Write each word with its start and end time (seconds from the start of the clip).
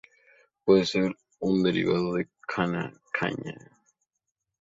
Puede 0.65 0.87
ser 0.87 1.15
un 1.37 1.61
derivado 1.61 2.15
de 2.15 2.27
"canna", 2.47 2.91
Caña. 3.13 3.53